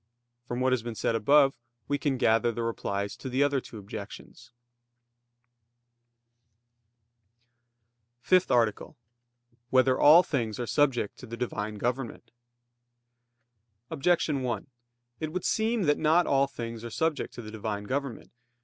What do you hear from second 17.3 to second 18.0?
to the Divine